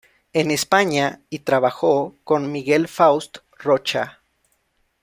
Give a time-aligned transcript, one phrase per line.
[0.33, 4.23] En España y trabajó con Miguel Faust Rocha.